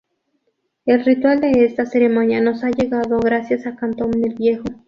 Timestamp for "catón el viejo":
3.75-4.63